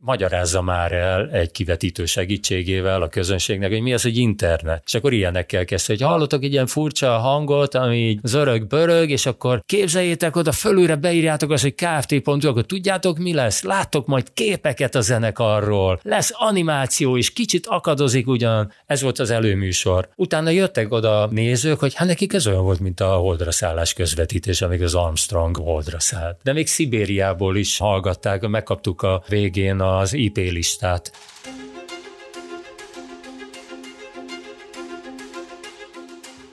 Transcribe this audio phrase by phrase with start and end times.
[0.00, 4.82] magyarázza már el egy kivetítő segítségével a közönségnek, hogy mi az, hogy internet.
[4.86, 10.36] És akkor ilyenekkel kezdte, hogy hallottak egy ilyen furcsa hangot, ami zörög-börög, és akkor képzeljétek
[10.36, 13.62] oda, fölülre beírjátok azt, hogy kft.hu, akkor tudjátok mi lesz?
[13.62, 20.08] Láttok majd képeket a zenekarról, lesz animáció is, kicsit akadozik ugyan, ez volt az előműsor.
[20.14, 24.62] Utána jöttek oda nézők, hogy hát nekik ez olyan volt, mint a holdra szállás közvetítés,
[24.62, 26.38] amíg az Armstrong holdra szállt.
[26.42, 31.12] De még Szibériából is hallgatták, megkaptuk a végén a az IP listát.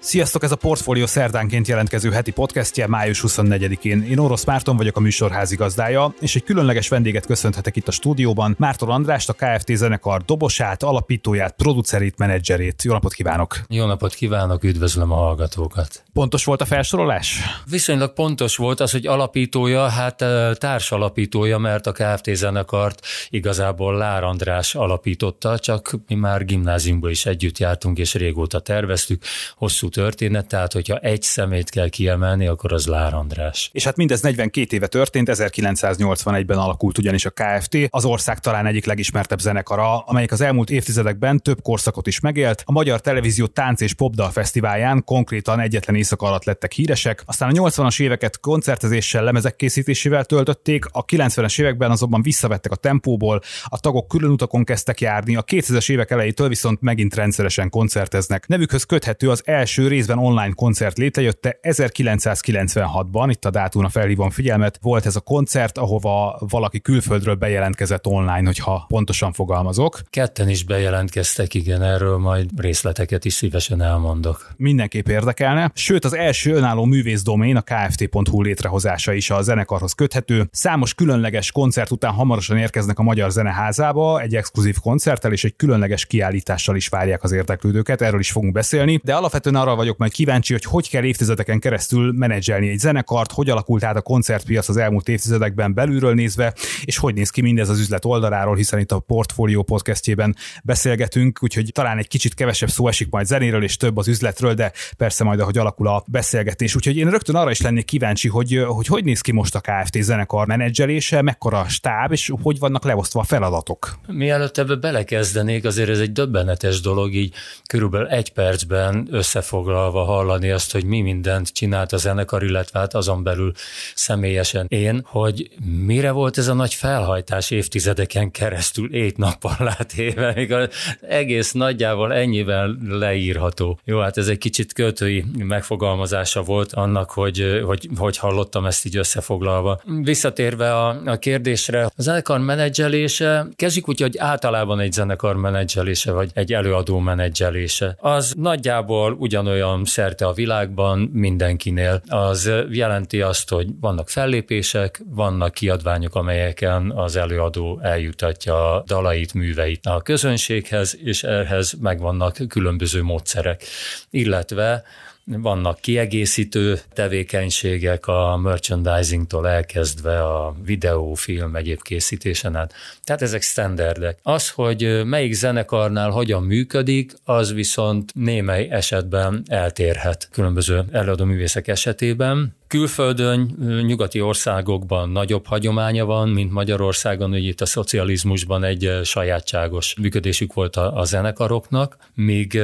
[0.05, 4.04] Sziasztok, ez a Portfolio szerdánként jelentkező heti podcastje május 24-én.
[4.04, 8.55] Én Orosz Márton vagyok a műsor házigazdája, és egy különleges vendéget köszönhetek itt a stúdióban,
[8.60, 12.84] Márton Andrást, a KFT zenekar dobosát, alapítóját, producerét, menedzserét.
[12.84, 13.60] Jó napot kívánok!
[13.70, 16.04] Jó napot kívánok, üdvözlöm a hallgatókat!
[16.13, 17.40] Pontos volt a felsorolás?
[17.70, 20.24] Viszonylag pontos volt az, hogy alapítója, hát
[20.58, 27.58] társalapítója, mert a KFT zenekart igazából Lár András alapította, csak mi már gimnáziumban is együtt
[27.58, 29.24] jártunk, és régóta terveztük,
[29.55, 33.70] hosszú történet, tehát hogyha egy szemét kell kiemelni, akkor az Lár András.
[33.74, 38.85] És hát mindez 42 éve történt, 1981-ben alakult ugyanis a KFT, az ország talán egyik
[38.85, 42.63] legismertebb zenekara, amelyik az elmúlt évtizedekben több korszakot is megélt.
[42.65, 47.62] A Magyar Televízió Tánc és Popdal Fesztiválján konkrétan egyetlen éjszaka alatt lettek híresek, aztán a
[47.62, 54.07] 80-as éveket koncertezéssel, lemezek készítésével töltötték, a 90-es években azonban visszavettek a tempóból, a tagok
[54.07, 58.48] külön utakon kezdtek járni, a 2000-es évek elejétől viszont megint rendszeresen koncerteznek.
[58.48, 65.06] Nevükhöz köthető az első részben online koncert létrejötte 1996-ban, itt a dátumra felhívom figyelmet, volt
[65.06, 70.02] ez a koncert, ahova valaki külföldről bejelentkezett online, hogyha pontosan fogalmazok.
[70.09, 74.52] Ketten is bejelentkeztek, igen, erről majd részleteket is szívesen elmondok.
[74.58, 80.47] Mindenképp érdekelne, sőt az első önálló művészdomén, a kft.hu létrehozása is a zenekarhoz köthető.
[80.52, 86.06] Számos különleges koncert után hamarosan érkeznek a Magyar Zeneházába, egy exkluzív koncerttel és egy különleges
[86.06, 90.53] kiállítással is várják az érdeklődőket, erről is fogunk beszélni, de alapvetően arra vagyok majd kíváncsi,
[90.53, 95.09] hogy hogy kell évtizedeken keresztül menedzselni egy zenekart, hogy alakult át a koncertpiac az elmúlt
[95.09, 96.53] évtizedekben belülről nézve,
[96.84, 101.69] és hogy néz ki mindez az üzlet oldaláról, hiszen itt a Portfolio podcastjében beszélgetünk, úgyhogy
[101.74, 105.40] talán egy kicsit kevesebb szó esik majd zenéről és több az üzletről, de persze majd
[105.40, 106.75] ahogy alakul a beszélgetés.
[106.75, 110.02] Úgyhogy én rögtön arra is lennék kíváncsi, hogy hogy, hogy néz ki most a KFT
[110.02, 113.97] zenekar menedzselése, mekkora a stáb, és hogy vannak leosztva a feladatok.
[114.08, 117.34] Mielőtt ebbe belekezdenék, azért ez egy döbbenetes dolog, így
[117.68, 122.94] körülbelül egy percben összefog összefoglalva hallani azt, hogy mi mindent csinált a zenekar, illetve hát
[122.94, 123.52] azon belül
[123.96, 125.50] személyesen én, hogy
[125.86, 130.70] mire volt ez a nagy felhajtás évtizedeken keresztül, ét nappal látéve, még az
[131.02, 133.80] egész nagyjából ennyivel leírható.
[133.84, 138.97] Jó, hát ez egy kicsit költői megfogalmazása volt annak, hogy, hogy, hogy hallottam ezt így
[138.97, 139.82] összefoglalva.
[140.02, 146.32] Visszatérve a, a kérdésre, a zenekar menedzselése, kezdjük úgy, hogy általában egy zenekar menedzselése, vagy
[146.34, 152.02] egy előadó menedzselése, az nagyjából ugyanolyan olyan szerte a világban mindenkinél.
[152.08, 159.86] Az jelenti azt, hogy vannak fellépések, vannak kiadványok, amelyeken az előadó eljutatja a dalait, műveit
[159.86, 163.64] a közönséghez, és ehhez megvannak különböző módszerek.
[164.10, 164.84] Illetve
[165.25, 172.74] vannak kiegészítő tevékenységek a merchandisingtól elkezdve a videó, film, egyéb készítésen át.
[173.03, 174.19] Tehát ezek standardek.
[174.24, 182.56] Az, hogy melyik zenekarnál hogyan működik, az viszont némely esetben eltérhet különböző előadóművészek esetében.
[182.68, 183.56] Külföldön,
[183.86, 190.76] nyugati országokban nagyobb hagyománya van, mint Magyarországon, hogy itt a szocializmusban egy sajátságos működésük volt
[190.76, 192.59] a, a zenekaroknak, míg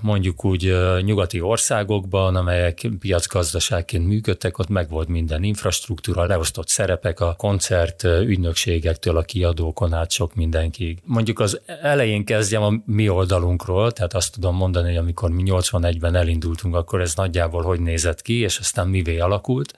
[0.00, 7.34] mondjuk úgy nyugati országokban, amelyek piacgazdaságként működtek, ott meg volt minden infrastruktúra, leosztott szerepek a
[7.38, 10.98] koncert ügynökségektől a kiadókon át sok mindenkig.
[11.04, 16.14] Mondjuk az elején kezdjem a mi oldalunkról, tehát azt tudom mondani, hogy amikor mi 81-ben
[16.14, 19.31] elindultunk, akkor ez nagyjából hogy nézett ki, és aztán mivé alakult.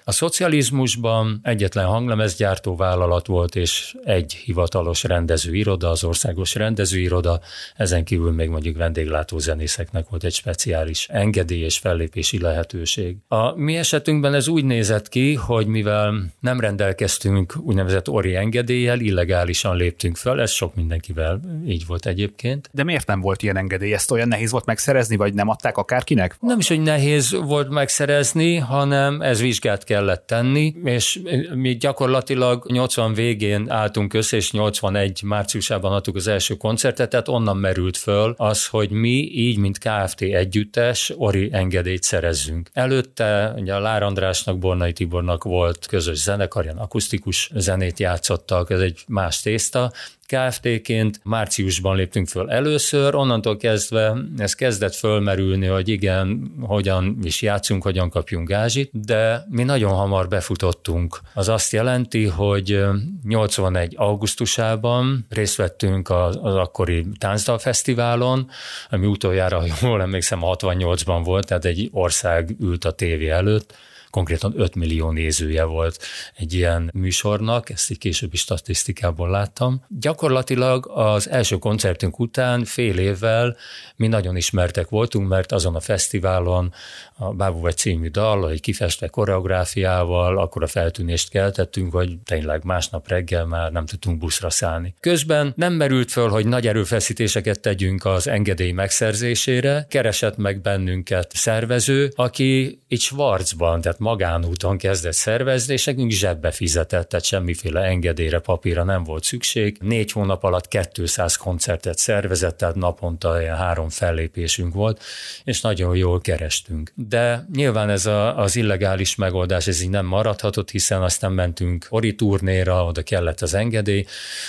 [0.04, 7.40] A szocializmusban egyetlen hanglemezgyártó vállalat volt, és egy hivatalos rendezőiroda, az országos rendezőiroda,
[7.76, 13.16] ezen kívül még mondjuk vendéglátó zenészeknek volt egy speciális engedély és fellépési lehetőség.
[13.28, 19.76] A mi esetünkben ez úgy nézett ki, hogy mivel nem rendelkeztünk úgynevezett ori engedéllyel, illegálisan
[19.76, 22.68] léptünk fel, ez sok mindenkivel így volt egyébként.
[22.72, 23.92] De miért nem volt ilyen engedély?
[23.92, 26.36] Ezt olyan nehéz volt megszerezni, vagy nem adták akárkinek?
[26.40, 31.20] Nem is, hogy nehéz volt megszerezni, hanem ez vizsgát kellett tenni, és
[31.54, 37.56] mi gyakorlatilag 80 végén álltunk össze, és 81 márciusában adtuk az első koncertet, tehát onnan
[37.56, 42.70] merült föl az, hogy mi így, mint KFT együttes, Ori engedélyt szerezzünk.
[42.72, 48.80] Előtte ugye a Lár Andrásnak, Bornai Tibornak volt közös zenekar, ilyen akusztikus zenét játszottak, ez
[48.80, 49.92] egy más tészta,
[50.26, 57.82] KFT-ként márciusban léptünk föl először, onnantól kezdve ez kezdett fölmerülni, hogy igen, hogyan is játszunk,
[57.82, 61.20] hogyan kapjunk gázsit, de mi nagyon hamar befutottunk.
[61.34, 62.80] Az azt jelenti, hogy
[63.24, 63.94] 81.
[63.96, 68.50] augusztusában részt vettünk az, az akkori Táncdal Fesztiválon,
[68.90, 73.74] ami utoljára, jól emlékszem, 68-ban volt, tehát egy ország ült a tévé előtt,
[74.14, 75.98] konkrétan 5 millió nézője volt
[76.36, 79.84] egy ilyen műsornak, ezt egy későbbi statisztikából láttam.
[79.88, 83.56] Gyakorlatilag az első koncertünk után fél évvel
[83.96, 86.72] mi nagyon ismertek voltunk, mert azon a fesztiválon
[87.16, 93.08] a Bábú vagy című dal, egy kifestve koreográfiával, akkor a feltűnést keltettünk, hogy tényleg másnap
[93.08, 94.94] reggel már nem tudtunk buszra szállni.
[95.00, 102.12] Közben nem merült föl, hogy nagy erőfeszítéseket tegyünk az engedély megszerzésére, keresett meg bennünket szervező,
[102.14, 108.84] aki itt Schwarzban, tehát magánúton kezdett szervezni, és nekünk zsebbe fizetett, tehát semmiféle engedélyre, papírra
[108.84, 109.76] nem volt szükség.
[109.80, 115.02] Négy hónap alatt 200 koncertet szervezett, tehát naponta ilyen három fellépésünk volt,
[115.44, 116.92] és nagyon jól kerestünk.
[116.94, 122.14] De nyilván ez a, az illegális megoldás, ez így nem maradhatott, hiszen aztán mentünk ori
[122.14, 124.04] turnéra, oda kellett az engedély,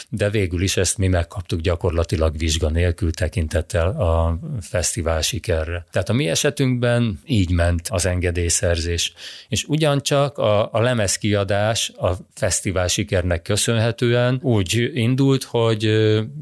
[0.09, 5.85] de végül is ezt mi megkaptuk gyakorlatilag vizsga nélkül tekintettel a fesztivál sikerre.
[5.91, 9.13] Tehát a mi esetünkben így ment az engedélyszerzés
[9.49, 15.89] és ugyancsak a, a lemezkiadás a fesztivál sikernek köszönhetően úgy indult, hogy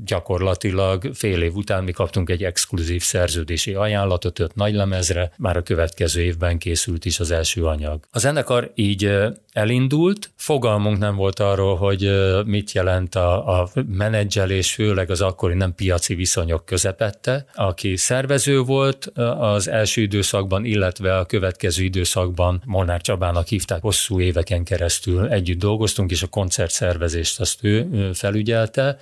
[0.05, 5.63] gyakorlatilag fél év után mi kaptunk egy exkluzív szerződési ajánlatot öt nagy lemezre, már a
[5.63, 8.03] következő évben készült is az első anyag.
[8.11, 9.11] A zenekar így
[9.51, 12.11] elindult, fogalmunk nem volt arról, hogy
[12.45, 19.05] mit jelent a, a menedzselés, főleg az akkori nem piaci viszonyok közepette, aki szervező volt
[19.37, 22.61] az első időszakban, illetve a következő időszakban
[22.93, 28.97] Molnár Csabának hívták, hosszú éveken keresztül együtt dolgoztunk, és a koncertszervezést azt ő felügyelte,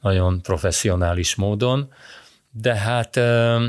[0.00, 1.88] nagyon professzionális módon
[2.54, 3.16] de hát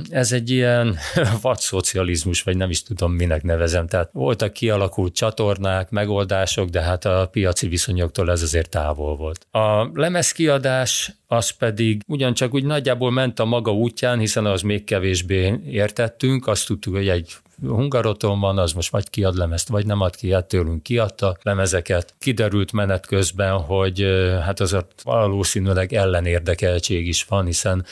[0.10, 0.98] ez egy ilyen
[1.42, 3.88] vadszocializmus, vagy nem is tudom, minek nevezem.
[3.88, 9.48] Tehát voltak kialakult csatornák, megoldások, de hát a piaci viszonyoktól ez azért távol volt.
[9.52, 15.60] A lemezkiadás az pedig ugyancsak úgy nagyjából ment a maga útján, hiszen az még kevésbé
[15.66, 17.38] értettünk, azt tudtuk, hogy egy
[17.68, 22.16] Hungaroton van, az most vagy kiad lemezt, vagy nem ad ki, hát tőlünk kiadta lemezeket.
[22.20, 24.06] Kiderült menet közben, hogy
[24.42, 27.86] hát az valószínűleg ellenérdekeltség is van, hiszen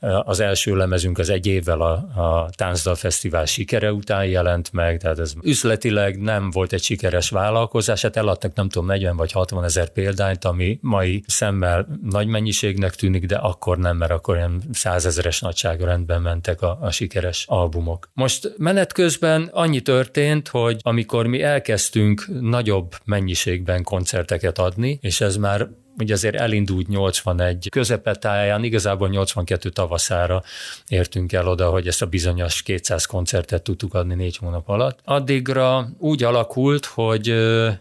[0.00, 5.18] az első lemezünk az egy évvel a, a Táncdal Fesztivál sikere után jelent meg, tehát
[5.18, 9.88] ez üzletileg nem volt egy sikeres vállalkozás, hát eladtak nem tudom 40 vagy 60 ezer
[9.88, 16.22] példányt, ami mai szemmel nagy mennyiségnek tűnik, de akkor nem, mert akkor ilyen százezeres nagyságrendben
[16.22, 18.10] mentek a, a sikeres albumok.
[18.12, 25.36] Most menet Közben annyi történt, hogy amikor mi elkezdtünk nagyobb mennyiségben koncerteket adni, és ez
[25.36, 30.42] már ugye azért elindult 81 közepetáján, igazából 82 tavaszára
[30.88, 34.98] értünk el oda, hogy ezt a bizonyos 200 koncertet tudtuk adni négy hónap alatt.
[35.04, 37.34] Addigra úgy alakult, hogy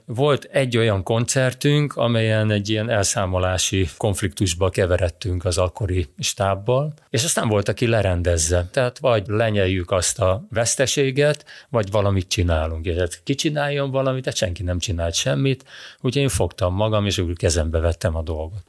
[0.06, 7.48] volt egy olyan koncertünk, amelyen egy ilyen elszámolási konfliktusba keveredtünk az akkori stábbal, és aztán
[7.48, 8.70] volt, aki lerendezze.
[8.72, 12.84] Tehát vagy lenyeljük azt a veszteséget, vagy valamit csinálunk.
[12.84, 15.66] Tehát ki csináljon valamit, tehát senki nem csinált semmit,
[16.02, 18.64] úgyhogy én fogtam magam, és úgy kezembe vettem értettem a dolgot.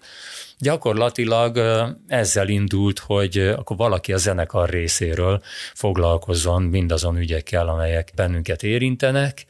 [0.58, 1.58] Gyakorlatilag
[2.06, 5.41] ezzel indult, hogy akkor valaki a zenekar részéről
[5.75, 9.46] foglalkozzon mindazon ügyekkel, amelyek bennünket érintenek,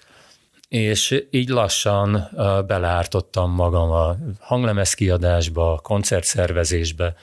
[0.68, 2.28] és így lassan
[2.66, 7.14] beleártottam magam a hanglemez kiadásba, a koncertszervezésbe,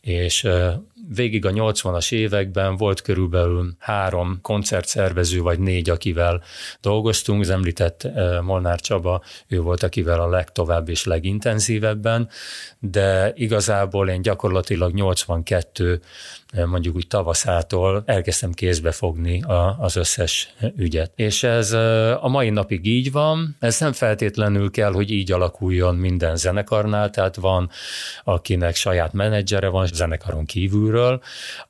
[0.00, 0.48] és
[1.08, 6.42] végig a 80-as években volt körülbelül három koncertszervező, vagy négy, akivel
[6.80, 7.40] dolgoztunk.
[7.40, 8.08] Az említett
[8.42, 12.28] Molnár Csaba, ő volt, akivel a legtovább és legintenzívebben,
[12.78, 16.00] de igazából én gyakorlatilag 82
[16.66, 21.12] mondjuk úgy tavaszától elkezdtem kézbe fogni a, az összes ügyet.
[21.14, 21.72] És ez
[22.20, 27.36] a mai napig így van, ez nem feltétlenül kell, hogy így alakuljon minden zenekarnál, tehát
[27.36, 27.70] van,
[28.24, 31.20] akinek saját menedzsere van zenekaron kívül belülről.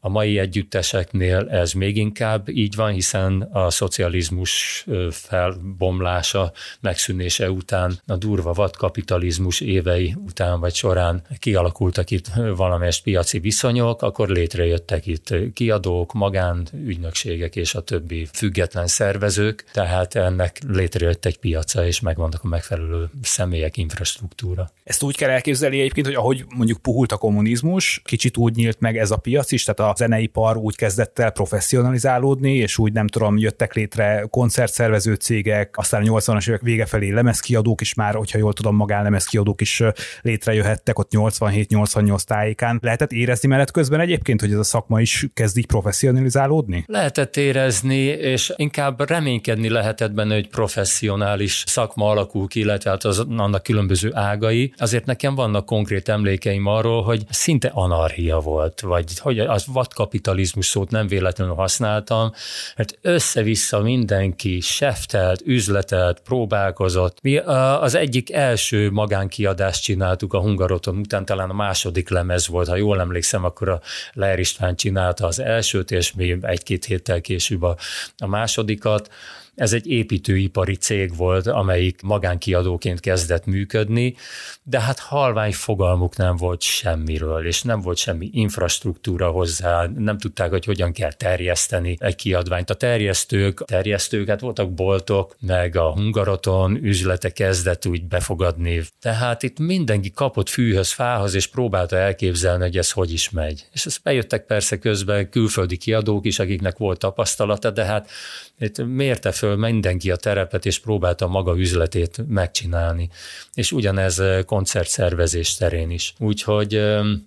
[0.01, 8.17] A mai együtteseknél ez még inkább így van, hiszen a szocializmus felbomlása, megszűnése után, a
[8.17, 12.27] durva vadkapitalizmus évei után vagy során kialakultak itt
[12.57, 20.59] valamelyest piaci viszonyok, akkor létrejöttek itt kiadók, magánügynökségek és a többi független szervezők, tehát ennek
[20.69, 24.71] létrejött egy piaca, és megvannak a megfelelő személyek, infrastruktúra.
[24.85, 28.99] Ezt úgy kell elképzelni egyébként, hogy ahogy mondjuk puhult a kommunizmus, kicsit úgy nyílt meg
[28.99, 33.39] ez a piac is, tehát a zeneipar úgy kezdett el professzionalizálódni, és úgy nem tudom,
[33.39, 38.53] jöttek létre koncertszervező cégek, aztán a 80-as évek vége felé lemezkiadók is már, hogyha jól
[38.53, 39.83] tudom, magánlemezkiadók is
[40.23, 42.79] létrejöhettek ott 87-88 tájékán.
[42.83, 46.85] Lehetett érezni menet közben egyébként, hogy ez a szakma is kezd így professzionalizálódni?
[46.87, 53.19] Lehetett érezni, és inkább reménykedni lehetett benne, hogy professzionális szakma alakul ki, illetve hát az,
[53.19, 54.75] annak különböző ágai.
[54.77, 60.91] Azért nekem vannak konkrét emlékeim arról, hogy szinte anarchia volt, vagy hogy az vadkapitalizmus szót
[60.91, 62.33] nem véletlenül használtam,
[62.77, 67.19] mert össze-vissza mindenki seftelt, üzletelt, próbálkozott.
[67.23, 72.77] Mi az egyik első magánkiadást csináltuk a Hungaroton után, talán a második lemez volt, ha
[72.77, 73.81] jól emlékszem, akkor a
[74.13, 77.77] Leher István csinálta az elsőt, és mi egy-két héttel később a,
[78.17, 79.11] a másodikat.
[79.55, 84.15] Ez egy építőipari cég volt, amelyik magánkiadóként kezdett működni,
[84.63, 90.51] de hát halvány fogalmuk nem volt semmiről, és nem volt semmi infrastruktúra hozzá, nem tudták,
[90.51, 92.71] hogy hogyan kell terjeszteni egy kiadványt.
[92.71, 98.83] A terjesztők, terjesztők, hát voltak boltok, meg a Hungaroton üzlete kezdett úgy befogadni.
[99.01, 103.67] Tehát itt mindenki kapott fűhöz, fához, és próbálta elképzelni, hogy ez hogy is megy.
[103.73, 108.11] És ezt bejöttek persze közben külföldi kiadók is, akiknek volt tapasztalata, de hát
[108.59, 113.09] itt mérte föl mindenki a terepet, és próbálta maga üzletét megcsinálni.
[113.55, 116.15] És ugyanez koncertszervezés terén is.
[116.19, 116.75] Úgyhogy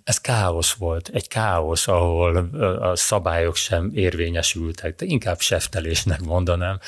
[0.03, 2.37] ez káosz volt, egy káosz, ahol
[2.81, 6.79] a szabályok sem érvényesültek, de inkább seftelésnek mondanám.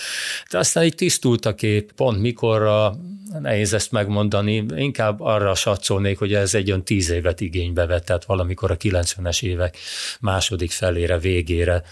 [0.51, 2.95] De aztán így tisztult a kép, pont mikorra,
[3.41, 8.25] nehéz ezt megmondani, inkább arra satszolnék, hogy ez egy olyan tíz évet igénybe vett, tehát
[8.25, 9.77] valamikor a 90-es évek
[10.19, 11.83] második felére, végére,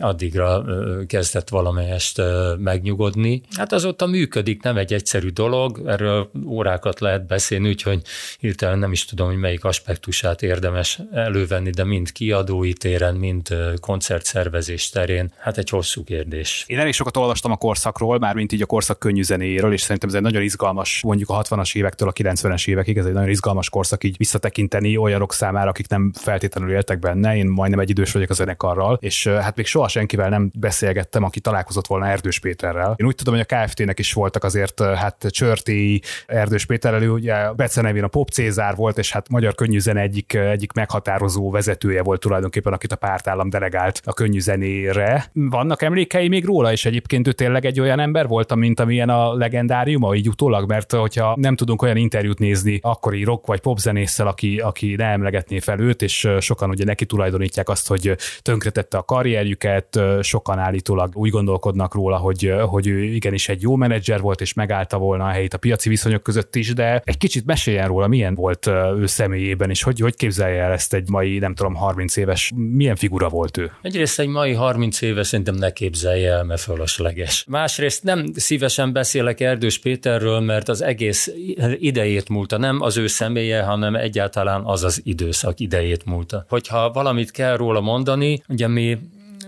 [0.00, 0.64] addigra
[1.06, 2.22] kezdett valamelyest
[2.58, 3.42] megnyugodni.
[3.56, 8.02] Hát azóta működik, nem egy egyszerű dolog, erről órákat lehet beszélni, úgyhogy
[8.38, 14.88] hirtelen nem is tudom, hogy melyik aspektusát érdemes elővenni, de mind kiadói téren, mind koncertszervezés
[14.88, 16.64] terén, hát egy hosszú kérdés.
[16.66, 20.08] Én elég sokat olvastam a korszakról, már mint így a korszak könnyű zenéjéről, és szerintem
[20.08, 23.70] ez egy nagyon izgalmas, mondjuk a 60-as évektől a 90-es évekig, ez egy nagyon izgalmas
[23.70, 27.36] korszak így visszatekinteni olyanok számára, akik nem feltétlenül éltek benne.
[27.36, 31.40] Én majdnem egy idős vagyok a zenekarral, és hát még soha senkivel nem beszélgettem, aki
[31.40, 32.94] találkozott volna Erdős Péterrel.
[32.96, 38.04] Én úgy tudom, hogy a KFT-nek is voltak azért hát Csörti Erdős Péterrel, ugye becenevén
[38.04, 42.92] a Pop Cézár volt, és hát magyar könnyűzene egyik, egyik meghatározó vezetője volt tulajdonképpen, akit
[42.92, 45.30] a pártállam delegált a könnyűzenére.
[45.32, 49.34] Vannak emlékei még róla, és egyébként ő tényleg egy olyan ember volt, mint amilyen a
[49.34, 54.58] legendáriuma, így utólag, mert hogyha nem tudunk olyan interjút nézni akkori rock vagy popzenésszel, aki,
[54.58, 60.00] aki ne emlegetné fel őt, és sokan ugye neki tulajdonítják azt, hogy tönkretette a karrierjüket,
[60.20, 64.98] sokan állítólag úgy gondolkodnak róla, hogy, hogy ő igenis egy jó menedzser volt, és megállta
[64.98, 68.66] volna a helyét a piaci viszonyok között is, de egy kicsit meséljen róla, milyen volt
[68.98, 72.96] ő személyében, és hogy, hogy képzelje el ezt egy mai, nem tudom, 30 éves, milyen
[72.96, 73.72] figura volt ő?
[73.82, 77.44] Egyrészt egy mai 30 éves szerintem ne képzelje el, mert fölösleges.
[77.48, 81.30] Másrészt nem szívesen beszélek Erdős Péterről, mert az egész
[81.78, 86.44] idejét múlta, nem az ő személye, hanem egyáltalán az az időszak idejét múlta.
[86.48, 88.98] Hogyha valamit kell róla mondani, ugye mi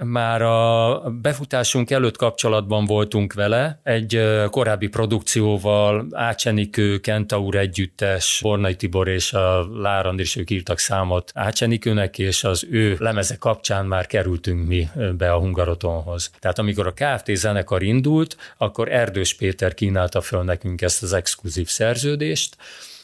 [0.04, 9.08] már a befutásunk előtt kapcsolatban voltunk vele, egy korábbi produkcióval, Ácsenikő, Kentaur együttes, Bornai Tibor
[9.08, 14.66] és a Lárand is ők írtak számot Ácsenikőnek, és az ő lemeze kapcsán már kerültünk
[14.66, 16.30] mi be a Hungarotonhoz.
[16.38, 21.68] Tehát amikor a KFT zenekar indult, akkor Erdős Péter kínálta föl nekünk ezt az exkluzív
[21.68, 22.56] szerződést,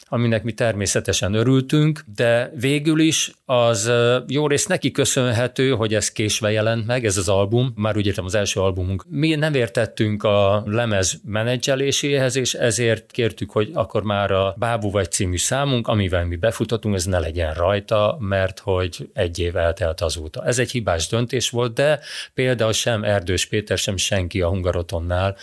[0.09, 3.91] aminek mi természetesen örültünk, de végül is az
[4.27, 8.25] jó rész neki köszönhető, hogy ez késve jelent meg, ez az album, már úgy értem
[8.25, 9.05] az első albumunk.
[9.09, 15.11] Mi nem értettünk a lemez menedzseléséhez, és ezért kértük, hogy akkor már a Bábú vagy
[15.11, 20.45] című számunk, amivel mi befutottunk, ez ne legyen rajta, mert hogy egy év eltelt azóta.
[20.45, 21.99] Ez egy hibás döntés volt, de
[22.33, 25.35] például sem Erdős Péter, sem senki a Hungarotonnál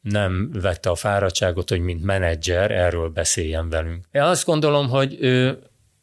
[0.00, 4.07] nem vette a fáradtságot, hogy mint menedzser erről beszéljen velünk.
[4.12, 5.58] Én azt gondolom, hogy ő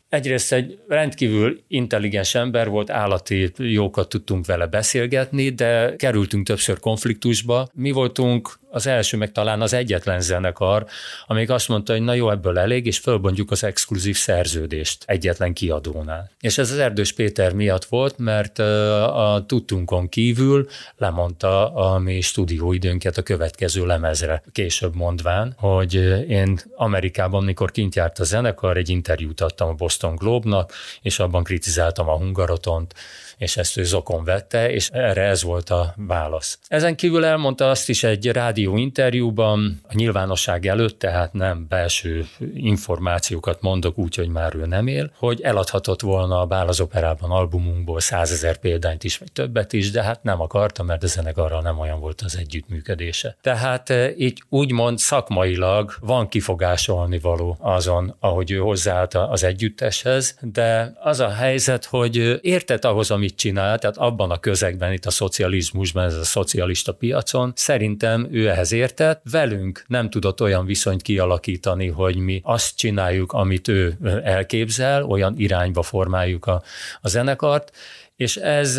[0.09, 7.67] egyrészt egy rendkívül intelligens ember volt, állati jókat tudtunk vele beszélgetni, de kerültünk többször konfliktusba.
[7.73, 10.85] Mi voltunk az első, meg talán az egyetlen zenekar,
[11.27, 16.31] amíg azt mondta, hogy na jó, ebből elég, és fölbontjuk az exkluzív szerződést egyetlen kiadónál.
[16.39, 20.67] És ez az Erdős Péter miatt volt, mert a tudtunkon kívül
[20.97, 25.93] lemondta a mi stúdióidőnket a következő lemezre, később mondván, hogy
[26.29, 31.43] én Amerikában, mikor kint járt a zenekar, egy interjút adtam a Boston Globe-nak, és abban
[31.43, 32.93] kritizáltam a Hungarotont,
[33.37, 36.59] és ezt ő zokon vette, és erre ez volt a válasz.
[36.67, 43.61] Ezen kívül elmondta azt is egy rádió interjúban, a nyilvánosság előtt, tehát nem belső információkat
[43.61, 47.99] mondok úgy, hogy már ő nem él, hogy eladhatott volna a Bál az operában albumunkból
[47.99, 51.99] százezer példányt is, vagy többet is, de hát nem akarta, mert a zenekarral nem olyan
[51.99, 53.37] volt az együttműködése.
[53.41, 60.93] Tehát eh, így úgymond szakmailag van kifogásolni való azon, ahogy ő hozzáállt az együtteshez, de
[60.99, 65.11] az a helyzet, hogy értett ahhoz, ami amit csinál, tehát abban a közegben, itt a
[65.11, 71.87] szocializmusban, ez a szocialista piacon, szerintem ő ehhez értett, velünk nem tudott olyan viszonyt kialakítani,
[71.87, 76.63] hogy mi azt csináljuk, amit ő elképzel, olyan irányba formáljuk a,
[77.01, 77.71] a zenekart,
[78.15, 78.77] és ez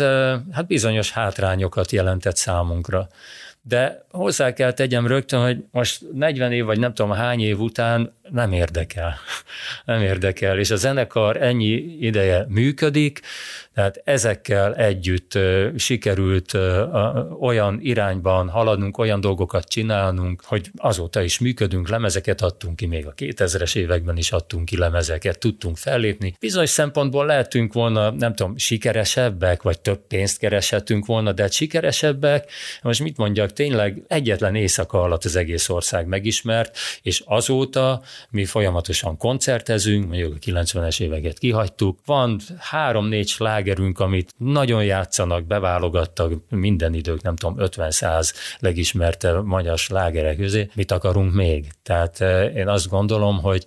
[0.51, 3.07] hát bizonyos hátrányokat jelentett számunkra.
[3.61, 8.13] De hozzá kell tegyem rögtön, hogy most 40 év, vagy nem tudom hány év után
[8.31, 9.15] nem érdekel.
[9.85, 10.59] Nem érdekel.
[10.59, 13.21] És a zenekar ennyi ideje működik,
[13.77, 15.37] tehát ezekkel együtt
[15.75, 16.57] sikerült
[17.39, 23.13] olyan irányban haladnunk, olyan dolgokat csinálnunk, hogy azóta is működünk, lemezeket adtunk ki, még a
[23.13, 26.35] 2000-es években is adtunk ki lemezeket, tudtunk fellépni.
[26.39, 32.51] Bizonyos szempontból lehetünk volna, nem tudom, sikeresebbek, vagy több pénzt kereshetünk volna, de hát sikeresebbek,
[32.81, 39.17] most mit mondjak, tényleg egyetlen éjszaka alatt az egész ország megismert, és azóta mi folyamatosan
[39.17, 46.93] koncertezünk, mondjuk a 90-es éveket kihagytuk, van három-négy sláger slágerünk, amit nagyon játszanak, beválogattak minden
[46.93, 50.69] idők, nem tudom, 50-100 legismertebb magyar slágerek közé.
[50.75, 51.67] Mit akarunk még?
[51.83, 53.65] Tehát eh, én azt gondolom, hogy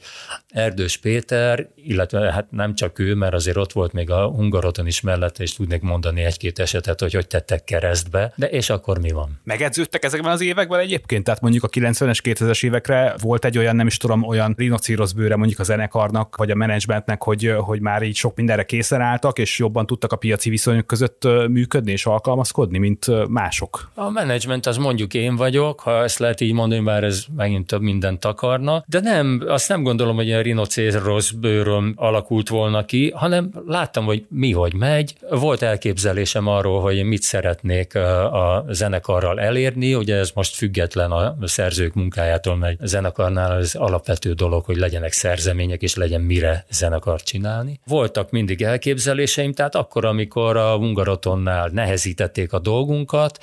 [0.49, 5.01] Erdős Péter, illetve hát nem csak ő, mert azért ott volt még a Hungaroton is
[5.01, 9.41] mellette, és tudnék mondani egy-két esetet, hogy hogy tettek keresztbe, de és akkor mi van?
[9.45, 11.25] Megedződtek ezekben az években egyébként?
[11.25, 15.37] Tehát mondjuk a 90-es, 2000-es évekre volt egy olyan, nem is tudom, olyan rinocírosz bőre
[15.37, 19.59] mondjuk a zenekarnak, vagy a menedzsmentnek, hogy, hogy már így sok mindenre készen álltak, és
[19.59, 23.91] jobban tudtak a piaci viszonyok között működni és alkalmazkodni, mint mások?
[23.95, 27.81] A menedzsment az mondjuk én vagyok, ha ezt lehet így mondani, bár ez megint több
[27.81, 33.51] mindent akarna, de nem, azt nem gondolom, hogy ilyen rinocérosz bőröm alakult volna ki, hanem
[33.67, 35.15] láttam, hogy mi hogy megy.
[35.31, 41.95] Volt elképzelésem arról, hogy mit szeretnék a zenekarral elérni, ugye ez most független a szerzők
[41.95, 47.81] munkájától, mert a zenekarnál az alapvető dolog, hogy legyenek szerzemények, és legyen mire zenekart csinálni.
[47.87, 53.39] Voltak mindig elképzeléseim, tehát akkor, amikor a Hungarotonnál nehezítették a dolgunkat,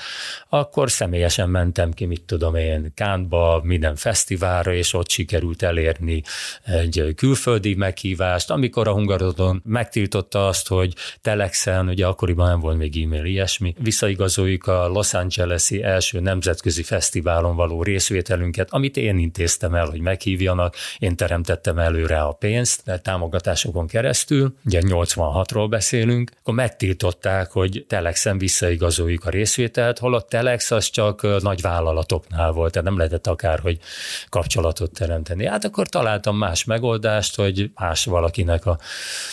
[0.50, 6.24] akkor személyesen mentem ki, mit tudom én, Kántba, minden fesztiválra, és ott sikerült elérni
[6.66, 8.50] egy külföldi meghívást.
[8.50, 14.68] Amikor a Hungaroton megtiltotta azt, hogy Telexen, ugye akkoriban nem volt még e-mail, ilyesmi, visszaigazoljuk
[14.68, 21.16] a Los Angeles-i első nemzetközi fesztiválon való részvételünket, amit én intéztem el, hogy meghívjanak, én
[21.16, 29.26] teremtettem előre a pénzt, de támogatásokon keresztül, ugye 86-ról beszélünk, akkor megtiltották, hogy Telexen visszaigazoljuk
[29.26, 33.80] a részvételt, holott Telex az csak nagy vállalatoknál volt, tehát nem lehetett akár, hogy
[34.30, 35.46] kapcsolatot teremteni.
[35.46, 38.78] Hát akkor találtam más megoldást, hogy más valakinek a,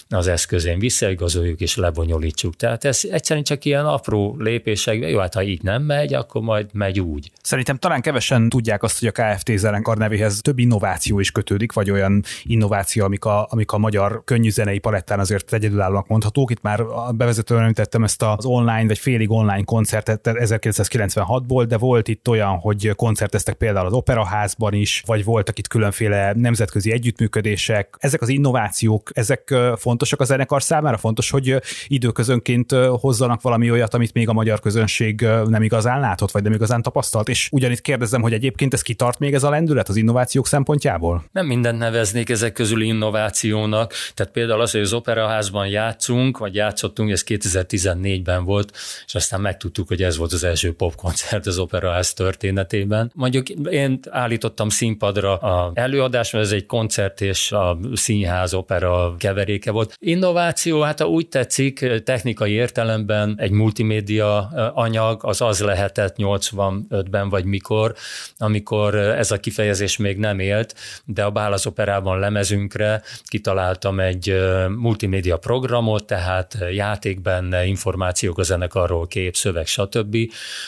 [0.09, 2.57] az eszközén visszaigazoljuk és lebonyolítsuk.
[2.57, 6.69] Tehát ez egyszerűen csak ilyen apró lépések, jó, hát ha így nem megy, akkor majd
[6.73, 7.31] megy úgy.
[7.43, 11.91] Szerintem talán kevesen tudják azt, hogy a KFT zenekar nevéhez több innováció is kötődik, vagy
[11.91, 16.51] olyan innováció, amik a, amik a magyar könnyű zenei palettán azért egyedülállóak mondhatók.
[16.51, 22.09] Itt már a bevezetően említettem ezt az online vagy félig online koncertet 1996-ból, de volt
[22.09, 27.97] itt olyan, hogy koncerteztek például az operaházban is, vagy voltak itt különféle nemzetközi együttműködések.
[27.99, 30.97] Ezek az innovációk, ezek fontosak a zenekar számára?
[30.97, 31.57] Fontos, hogy
[31.87, 36.83] időközönként hozzanak valami olyat, amit még a magyar közönség nem igazán látott, vagy nem igazán
[36.83, 37.29] tapasztalt.
[37.29, 41.25] És ugyanitt kérdezem, hogy egyébként ez kitart még ez a lendület az innovációk szempontjából?
[41.33, 43.93] Nem mindent neveznék ezek közül innovációnak.
[44.15, 48.73] Tehát például az, hogy az operaházban játszunk, vagy játszottunk, ez 2014-ben volt,
[49.07, 53.11] és aztán megtudtuk, hogy ez volt az első popkoncert az operaház történetében.
[53.15, 59.71] Mondjuk én állítottam színpadra a előadás, mert ez egy koncert és a színház opera keveréke
[59.71, 59.97] volt.
[59.99, 67.45] Innováció, hát ha úgy tetszik, technikai értelemben egy multimédia anyag az az lehetett 85-ben vagy
[67.45, 67.95] mikor,
[68.37, 70.75] amikor ez a kifejezés még nem élt,
[71.05, 74.37] de a Bálasz Operában lemezünkre kitaláltam egy
[74.77, 80.17] multimédia programot, tehát játék benne, információk a zenekarról, kép, szöveg, stb.,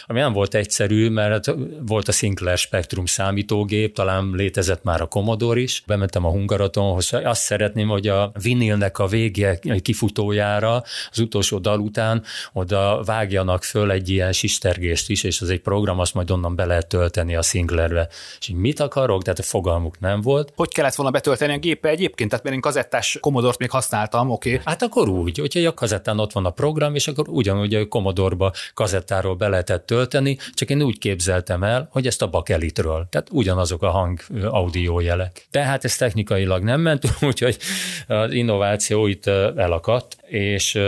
[0.07, 1.55] ami nem volt egyszerű, mert
[1.87, 5.83] volt a Sinclair Spectrum számítógép, talán létezett már a Commodore is.
[5.87, 12.23] Bementem a Hungaratonhoz, azt szeretném, hogy a vinilnek a vége kifutójára, az utolsó dal után
[12.53, 16.65] oda vágjanak föl egy ilyen sistergést is, és az egy program, azt majd onnan be
[16.65, 18.09] lehet tölteni a Sinclairbe.
[18.39, 19.23] És így mit akarok?
[19.23, 20.53] Tehát a fogalmuk nem volt.
[20.57, 22.31] Hogy kellett volna betölteni a gépe egyébként?
[22.31, 24.53] Tehát mert én kazettás Commodore-t még használtam, oké.
[24.53, 24.63] Okay.
[24.65, 28.53] Hát akkor úgy, hogyha a kazettán ott van a program, és akkor ugyanúgy a Commodore-ba
[28.75, 33.07] kazettáról be lehetett tölteni, csak én úgy képzeltem el, hogy ezt a bakelitről.
[33.11, 35.47] Tehát ugyanazok a hang audio jelek.
[35.51, 37.59] Tehát ez technikailag nem ment, úgyhogy
[38.07, 40.79] az innováció itt elakadt, és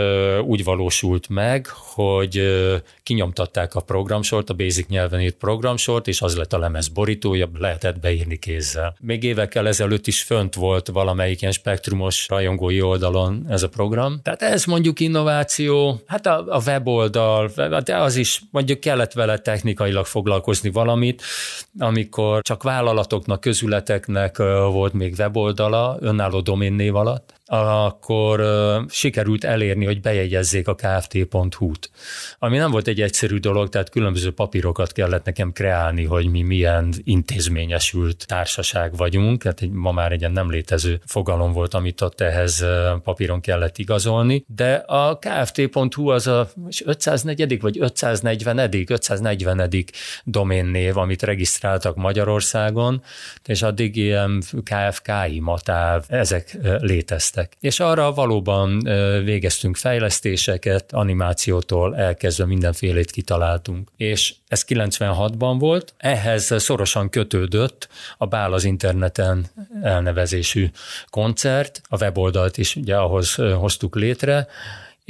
[0.45, 2.41] úgy valósult meg, hogy
[3.03, 7.99] kinyomtatták a programsort, a Basic nyelven írt programsort, és az lett a lemez borítója, lehetett
[7.99, 8.95] beírni kézzel.
[8.99, 14.19] Még évekkel ezelőtt is fönt volt valamelyik ilyen spektrumos rajongói oldalon ez a program.
[14.23, 17.51] Tehát ez mondjuk innováció, hát a, a weboldal,
[17.83, 21.21] de az is mondjuk kellett vele technikailag foglalkozni valamit,
[21.79, 24.37] amikor csak vállalatoknak, közületeknek
[24.71, 28.41] volt még weboldala, önálló doménnév alatt, akkor
[28.89, 31.91] sikerült elérni, hogy bejegyezzék a kft.hu-t.
[32.39, 36.93] Ami nem volt egy egyszerű dolog, tehát különböző papírokat kellett nekem kreálni, hogy mi milyen
[37.03, 42.65] intézményesült társaság vagyunk, tehát egy, ma már egy nem létező fogalom volt, amit ott ehhez
[43.03, 46.49] papíron kellett igazolni, de a kft.hu az a
[46.85, 47.61] 504.
[47.61, 48.57] vagy 540.
[48.87, 49.69] 540.
[50.23, 53.03] doménnév, amit regisztráltak Magyarországon,
[53.45, 57.57] és addig ilyen KFKI, Matáv, ezek léteztek fejlesztek.
[57.59, 58.79] És arra valóban
[59.23, 63.91] végeztünk fejlesztéseket, animációtól elkezdve mindenfélét kitaláltunk.
[63.97, 69.47] És ez 96-ban volt, ehhez szorosan kötődött a Bál az interneten
[69.81, 70.69] elnevezésű
[71.09, 74.47] koncert, a weboldalt is ugye ahhoz hoztuk létre,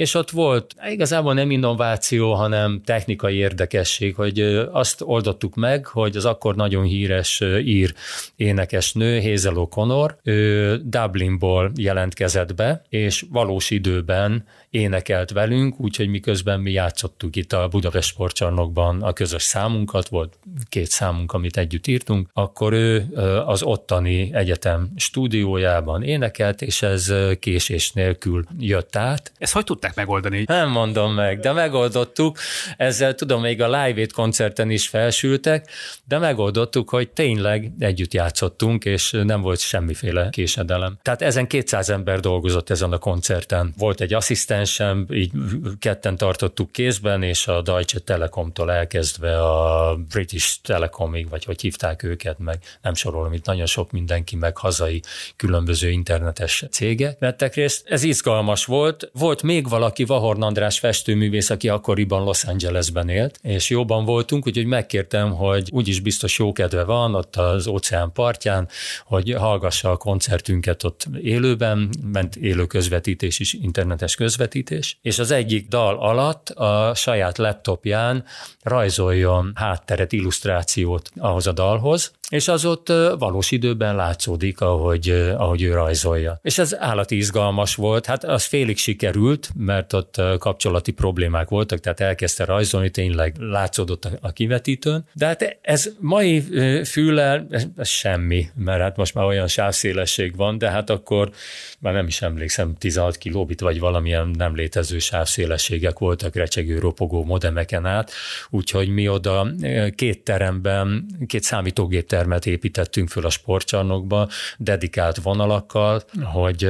[0.00, 4.40] és ott volt igazából nem innováció, hanem technikai érdekesség, hogy
[4.72, 7.94] azt oldottuk meg, hogy az akkor nagyon híres ír
[8.36, 16.60] énekes nő, Hazel O'Connor, ő Dublinból jelentkezett be, és valós időben énekelt velünk, úgyhogy miközben
[16.60, 22.28] mi játszottuk itt a Budapest sportcsarnokban a közös számunkat, volt két számunk, amit együtt írtunk,
[22.32, 23.06] akkor ő
[23.46, 29.32] az ottani egyetem stúdiójában énekelt, és ez késés nélkül jött át.
[29.38, 30.44] Ezt hogy tudták megoldani?
[30.46, 32.38] Nem mondom meg, de megoldottuk.
[32.76, 35.70] Ezzel tudom, még a Live Aid koncerten is felsültek,
[36.04, 40.98] de megoldottuk, hogy tényleg együtt játszottunk, és nem volt semmiféle késedelem.
[41.02, 43.74] Tehát ezen 200 ember dolgozott ezen a koncerten.
[43.78, 45.30] Volt egy asszisztens, sem, így
[45.78, 52.38] ketten tartottuk kézben, és a Deutsche Telekomtól elkezdve a British Telecomig, vagy hogy hívták őket,
[52.38, 55.02] meg nem sorolom, itt nagyon sok mindenki, meg hazai
[55.36, 57.88] különböző internetes cégek vettek részt.
[57.88, 59.10] Ez izgalmas volt.
[59.12, 64.66] Volt még valaki, Vahorn András festőművész, aki akkoriban Los Angelesben élt, és jobban voltunk, úgyhogy
[64.66, 68.68] megkértem, hogy úgyis biztos jó kedve van ott az óceán partján,
[69.04, 75.30] hogy hallgassa a koncertünket ott élőben, ment élő közvetítés is, internetes közvetítés, közvetítés, és az
[75.30, 78.24] egyik dal alatt a saját laptopján
[78.62, 85.72] rajzoljon hátteret, illusztrációt ahhoz a dalhoz, és az ott valós időben látszódik, ahogy, ahogy ő
[85.72, 86.38] rajzolja.
[86.42, 92.00] És ez állati izgalmas volt, hát az félig sikerült, mert ott kapcsolati problémák voltak, tehát
[92.00, 96.40] elkezdte rajzolni, tényleg látszódott a kivetítőn, de hát ez mai
[96.84, 101.30] füllel ez, ez semmi, mert hát most már olyan sávszélesség van, de hát akkor
[101.78, 107.86] már nem is emlékszem, 16 kilóbit vagy valamilyen nem létező sávszélességek voltak recsegő, ropogó modemeken
[107.86, 108.12] át,
[108.50, 109.46] úgyhogy mi oda
[109.94, 116.68] két teremben, két számítógép termet építettünk föl a sportcsarnokba, dedikált vonalakkal, hogy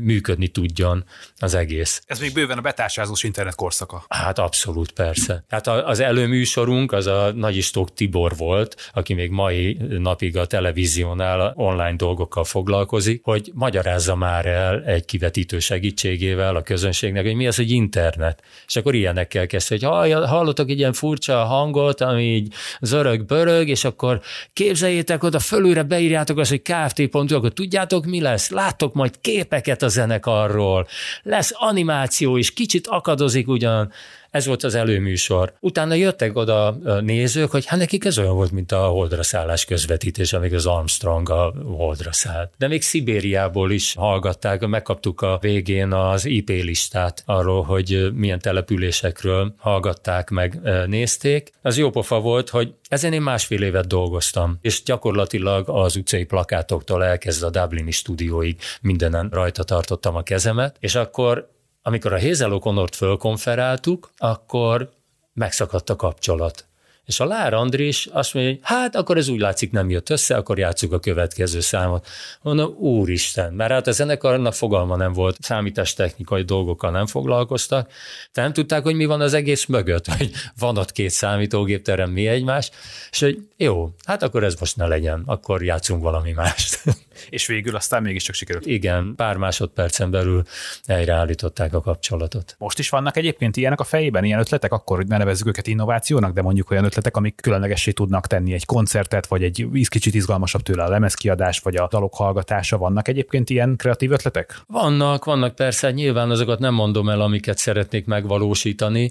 [0.00, 1.04] működni tudjon
[1.36, 2.02] az egész.
[2.06, 4.04] Ez még bőven a betársázós internet korszaka.
[4.08, 5.44] Hát abszolút, persze.
[5.48, 11.96] Hát az előműsorunk az a Nagyistók Tibor volt, aki még mai napig a televíziónál online
[11.96, 16.62] dolgokkal foglalkozik, hogy magyarázza már el egy kivetítő segítségével a
[17.12, 18.42] közönségnek, hogy mi az, hogy internet.
[18.66, 24.20] És akkor ilyenekkel kezdte, hogy hallottak egy ilyen furcsa hangot, ami így zörög-börög, és akkor
[24.52, 28.50] képzel képzeljétek oda, fölülre beírjátok azt, hogy kft.hu, akkor tudjátok mi lesz?
[28.50, 30.86] Láttok majd képeket a zenekarról,
[31.22, 33.92] lesz animáció is kicsit akadozik ugyan,
[34.36, 35.52] ez volt az előműsor.
[35.60, 40.32] Utána jöttek oda nézők, hogy hát nekik ez olyan volt, mint a holdra szállás közvetítés,
[40.32, 42.52] amíg az Armstrong a holdra szállt.
[42.58, 49.54] De még Szibériából is hallgatták, megkaptuk a végén az IP listát arról, hogy milyen településekről
[49.58, 51.52] hallgatták meg, nézték.
[51.62, 57.04] Az jó pofa volt, hogy ezen én másfél évet dolgoztam, és gyakorlatilag az utcai plakátoktól
[57.04, 61.54] elkezdve a Dublini stúdióig mindenen rajta tartottam a kezemet, és akkor
[61.86, 64.90] amikor a Hazel O'Connort fölkonferáltuk, akkor
[65.32, 66.64] megszakadt a kapcsolat.
[67.06, 70.36] És a Lár Andris azt mondja, hogy hát akkor ez úgy látszik nem jött össze,
[70.36, 72.06] akkor játsszuk a következő számot.
[72.42, 77.90] Mondom, úristen, mert hát a zenekarnak fogalma nem volt, számítástechnikai dolgokkal nem foglalkoztak,
[78.32, 82.10] de nem tudták, hogy mi van az egész mögött, hogy van ott két számítógép terem,
[82.10, 82.70] mi egymás,
[83.10, 86.82] és hogy jó, hát akkor ez most ne legyen, akkor játszunk valami mást.
[87.30, 88.66] És végül aztán mégiscsak sikerült.
[88.66, 90.42] Igen, pár másodpercen belül
[90.86, 92.54] helyreállították a kapcsolatot.
[92.58, 96.32] Most is vannak egyébként ilyenek a fejében, ilyen ötletek, akkor hogy ne nevezzük őket innovációnak,
[96.32, 100.84] de mondjuk olyan ötletek, amik különlegessé tudnak tenni egy koncertet, vagy egy kicsit izgalmasabb tőle
[100.84, 102.78] a lemezkiadás, vagy a dalok hallgatása.
[102.78, 104.60] Vannak egyébként ilyen kreatív ötletek?
[104.66, 109.10] Vannak, vannak persze, nyilván azokat nem mondom el, amiket szeretnék megvalósítani.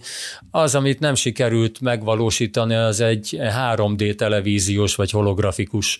[0.51, 5.99] Az, amit nem sikerült megvalósítani, az egy 3D televíziós vagy holografikus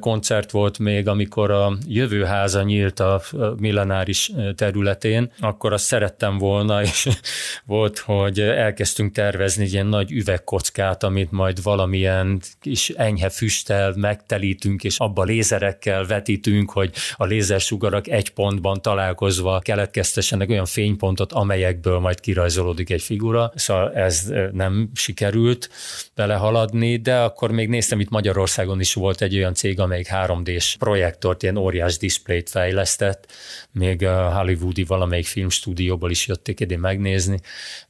[0.00, 3.22] koncert volt még, amikor a jövőháza nyílt a
[3.56, 7.08] millenáris területén, akkor azt szerettem volna, és
[7.64, 14.84] volt, hogy elkezdtünk tervezni egy ilyen nagy üvegkockát, amit majd valamilyen kis enyhe füsttel megtelítünk,
[14.84, 22.20] és abba lézerekkel vetítünk, hogy a lézersugarak egy pontban találkozva keletkeztessenek olyan fénypontot, amelyekből majd
[22.20, 23.52] kirajzolódik egy figura.
[23.54, 25.70] Szóval ez nem sikerült
[26.14, 31.42] belehaladni, de akkor még néztem, itt Magyarországon is volt egy olyan cég, amelyik 3D-s projektort,
[31.42, 33.32] ilyen óriás diszplét fejlesztett,
[33.72, 37.40] még a hollywoodi valamelyik filmstúdióból is jötték ide megnézni,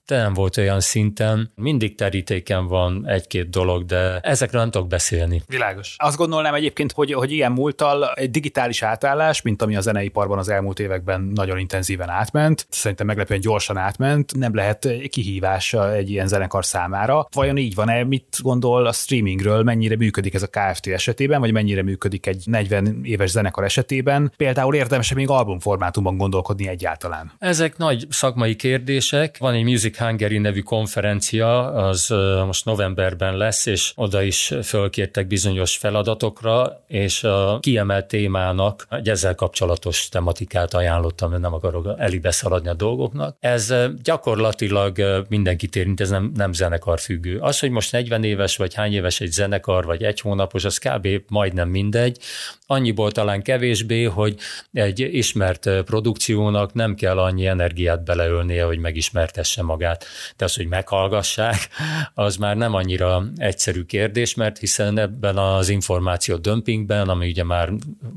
[0.07, 1.53] de nem volt olyan szinten.
[1.55, 5.43] Mindig terítéken van egy-két dolog, de ezekről nem tudok beszélni.
[5.47, 5.95] Világos.
[5.99, 10.49] Azt gondolnám egyébként, hogy, hogy ilyen múltal egy digitális átállás, mint ami a zeneiparban az
[10.49, 16.65] elmúlt években nagyon intenzíven átment, szerintem meglepően gyorsan átment, nem lehet kihívás egy ilyen zenekar
[16.65, 17.29] számára.
[17.35, 18.05] Vajon így van-e?
[18.05, 19.63] Mit gondol a streamingről?
[19.63, 24.33] Mennyire működik ez a KFT esetében, vagy mennyire működik egy 40 éves zenekar esetében?
[24.37, 27.33] Például érdemes még albumformátumban gondolkodni egyáltalán?
[27.39, 29.39] Ezek nagy szakmai kérdések.
[29.39, 32.15] Van egy Music Hungary nevű konferencia, az
[32.47, 32.65] most
[33.07, 40.09] novemberben lesz, és oda is fölkértek bizonyos feladatokra, és a kiemelt témának egy ezzel kapcsolatos
[40.09, 43.37] tematikát ajánlottam, mert nem akarok elibe szaladni a dolgoknak.
[43.41, 47.39] Ez gyakorlatilag mindenkit érint, ez nem, nem zenekar függő.
[47.39, 51.09] Az, hogy most 40 éves, vagy hány éves egy zenekar, vagy egy hónapos, az kb.
[51.29, 52.19] majdnem mindegy.
[52.67, 54.37] Annyiból talán kevésbé, hogy
[54.73, 61.69] egy ismert produkciónak nem kell annyi energiát beleölnie, hogy megismertesse magát de az, hogy meghallgassák,
[62.15, 67.73] az már nem annyira egyszerű kérdés, mert hiszen ebben az információ dömpingben, ami ugye már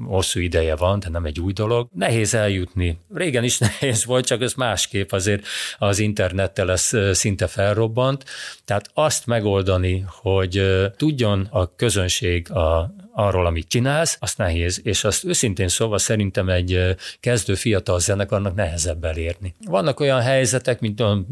[0.06, 3.00] hosszú ideje van, de nem egy új dolog, nehéz eljutni.
[3.14, 5.46] Régen is nehéz volt, csak ez másképp azért
[5.78, 8.26] az internettel ez szinte felrobbant.
[8.66, 10.62] Tehát azt megoldani, hogy
[10.98, 16.96] tudjon a közönség a, arról, amit csinálsz, azt nehéz, és azt őszintén szóval szerintem egy
[17.20, 19.56] kezdő fiatal zenekarnak nehezebb elérni.
[19.68, 21.26] Vannak olyan helyzetek, mint a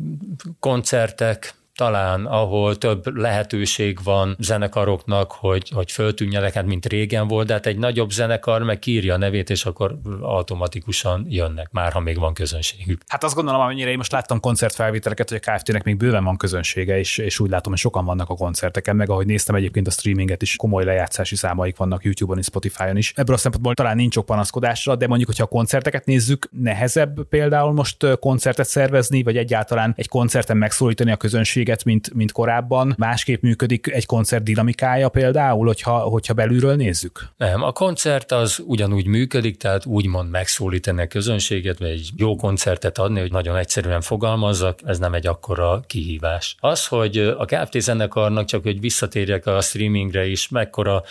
[0.59, 7.53] koncertek, talán, ahol több lehetőség van zenekaroknak, hogy, hogy föltűnjenek, hát mint régen volt, de
[7.53, 12.19] hát egy nagyobb zenekar meg kírja a nevét, és akkor automatikusan jönnek, már ha még
[12.19, 13.01] van közönségük.
[13.07, 16.97] Hát azt gondolom, amennyire én most láttam koncertfelvételeket, hogy a KFT-nek még bőven van közönsége,
[16.97, 20.41] és, és úgy látom, hogy sokan vannak a koncerteken, meg ahogy néztem egyébként a streaminget
[20.41, 23.13] is, komoly lejátszási számaik vannak YouTube-on és Spotify-on is.
[23.15, 27.73] Ebből a szempontból talán nincs sok panaszkodásra, de mondjuk, hogyha a koncerteket nézzük, nehezebb például
[27.73, 32.93] most koncertet szervezni, vagy egyáltalán egy koncerten megszólítani a közönség minőséget, mint, mint korábban.
[32.97, 37.27] Másképp működik egy koncert dinamikája például, hogyha, hogyha belülről nézzük?
[37.37, 42.97] Nem, a koncert az ugyanúgy működik, tehát úgymond megszólítani a közönséget, vagy egy jó koncertet
[42.97, 46.55] adni, hogy nagyon egyszerűen fogalmazzak, ez nem egy akkora kihívás.
[46.59, 51.03] Az, hogy a KFT zenekarnak csak, hogy visszatérjek a streamingre is, mekkora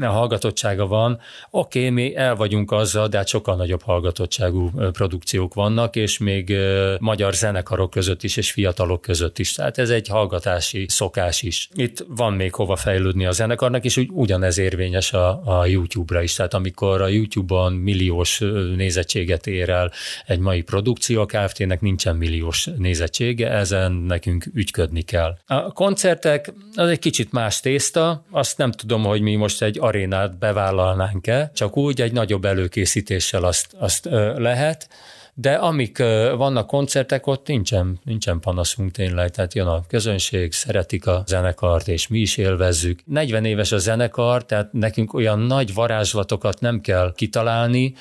[0.00, 5.96] hallgatottsága van, oké, okay, mi el vagyunk azzal, de hát sokkal nagyobb hallgatottságú produkciók vannak,
[5.96, 6.56] és még
[6.98, 9.52] magyar zenekarok között is, és fiatalok között is.
[9.52, 11.68] Tehát ez egy egy hallgatási szokás is.
[11.74, 16.34] Itt van még hova fejlődni a zenekarnak, és úgy, ugyanez érvényes a, a YouTube-ra is.
[16.34, 18.38] Tehát amikor a YouTube-on milliós
[18.76, 19.92] nézettséget ér el
[20.26, 25.38] egy mai produkció, a Kft-nek nincsen milliós nézettsége, ezen nekünk ügyködni kell.
[25.46, 30.38] A koncertek az egy kicsit más tészta, azt nem tudom, hogy mi most egy arénát
[30.38, 34.88] bevállalnánk-e, csak úgy egy nagyobb előkészítéssel azt, azt lehet,
[35.34, 35.98] de amik
[36.36, 42.08] vannak koncertek, ott nincsen, nincsen panaszunk tényleg, tehát jön a közönség, szeretik a zenekart, és
[42.08, 43.00] mi is élvezzük.
[43.04, 47.94] 40 éves a zenekar, tehát nekünk olyan nagy varázslatokat nem kell kitalálni,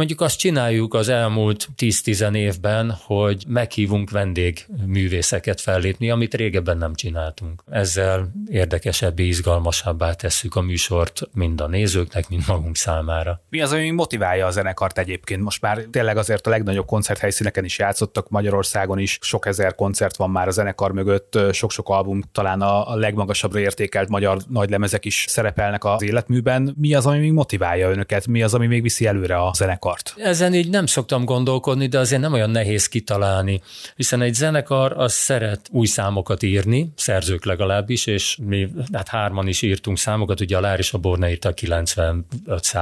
[0.00, 7.62] Mondjuk azt csináljuk az elmúlt 10-10 évben, hogy meghívunk vendégművészeket fellépni, amit régebben nem csináltunk.
[7.70, 13.42] Ezzel érdekesebb, izgalmasabbá tesszük a műsort mind a nézőknek, mind magunk számára.
[13.48, 15.42] Mi az, ami motiválja a zenekart egyébként?
[15.42, 20.30] Most már tényleg azért a legnagyobb koncerthelyszíneken is játszottak, Magyarországon is sok ezer koncert van
[20.30, 26.02] már a zenekar mögött, sok-sok album, talán a legmagasabbra értékelt magyar nagylemezek is szerepelnek az
[26.02, 26.74] életműben.
[26.78, 28.26] Mi az, ami még motiválja önöket?
[28.26, 29.89] Mi az, ami még viszi előre a zenekar?
[29.90, 30.14] Zenekart?
[30.16, 33.60] Ezen így nem szoktam gondolkodni, de azért nem olyan nehéz kitalálni,
[33.96, 39.62] hiszen egy zenekar az szeret új számokat írni, szerzők legalábbis, és mi hát hárman is
[39.62, 42.76] írtunk számokat, ugye a Lár és a Borna írta a 95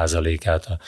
[0.45, 0.79] át a,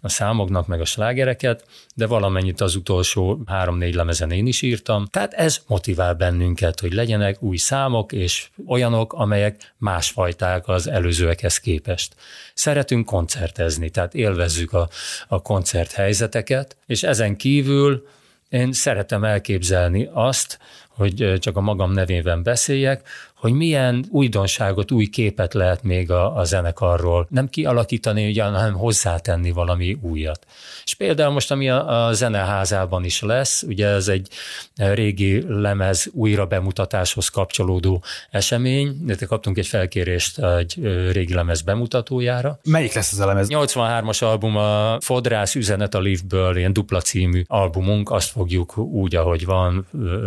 [0.00, 1.64] a számoknak, meg a slágereket,
[1.94, 5.06] de valamennyit az utolsó három-négy lemezen én is írtam.
[5.06, 12.14] Tehát ez motivál bennünket, hogy legyenek új számok, és olyanok, amelyek másfajták az előzőekhez képest.
[12.54, 14.88] Szeretünk koncertezni, tehát élvezzük a,
[15.28, 18.06] a koncerthelyzeteket, és ezen kívül
[18.48, 23.08] én szeretem elképzelni azt, hogy csak a magam nevében beszéljek,
[23.40, 29.50] hogy milyen újdonságot, új képet lehet még a, a zenekarról nem kialakítani, ugye, hanem hozzátenni
[29.50, 30.46] valami újat.
[30.84, 34.28] És például most, ami a, a zeneházában is lesz, ugye ez egy
[34.76, 40.74] régi lemez újra bemutatáshoz kapcsolódó esemény, de kaptunk egy felkérést egy
[41.12, 42.58] régi lemez bemutatójára.
[42.64, 43.46] Melyik lesz ez a lemez?
[43.50, 49.44] 83-as album a Fodrász üzenet a Liftből, ilyen dupla című albumunk, azt fogjuk úgy, ahogy
[49.44, 49.86] van,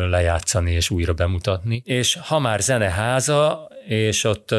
[0.10, 1.82] lejátszani és újra bemutatni.
[1.86, 4.52] És ha már zeneház, 他说、és ott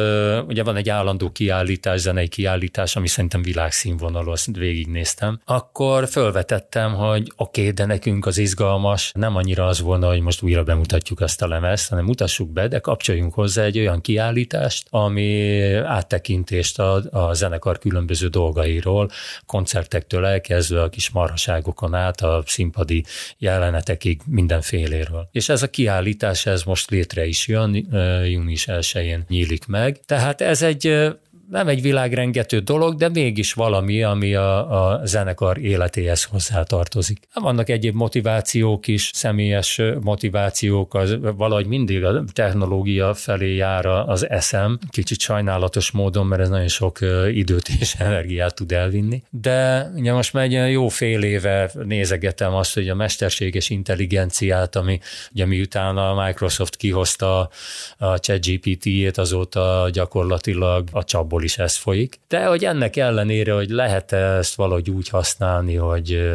[0.47, 7.33] ugye van egy állandó kiállítás, zenei kiállítás, ami szerintem világszínvonalú, azt végignéztem, akkor felvetettem, hogy
[7.37, 11.43] oké, okay, de nekünk az izgalmas, nem annyira az volna, hogy most újra bemutatjuk azt
[11.43, 17.35] a lemezt, hanem mutassuk be, de kapcsoljunk hozzá egy olyan kiállítást, ami áttekintést ad a
[17.35, 19.11] zenekar különböző dolgairól,
[19.47, 23.05] koncertektől elkezdve a kis marhaságokon át, a színpadi
[23.39, 25.29] jelenetekig mindenféléről.
[25.33, 27.87] És ez a kiállítás, ez most létre is jön,
[28.25, 30.01] június 1 nyílik meg.
[30.05, 31.13] Tehát ez egy
[31.55, 37.19] nem egy világrengető dolog, de mégis valami, ami a, a zenekar életéhez hozzátartozik.
[37.35, 44.79] Vannak egyéb motivációk is, személyes motivációk, az valahogy mindig a technológia felé jár az eszem,
[44.91, 46.99] kicsit sajnálatos módon, mert ez nagyon sok
[47.33, 49.23] időt és energiát tud elvinni.
[49.31, 55.01] De ugye most már egy jó fél éve nézegetem azt, hogy a mesterséges intelligenciát, ami
[55.33, 57.51] ugye miután a Microsoft kihozta
[57.99, 62.21] a ChatGPT-ét, azóta gyakorlatilag a csapból is ez folyik.
[62.29, 66.31] De hogy ennek ellenére, hogy lehet -e ezt valahogy úgy használni, hogy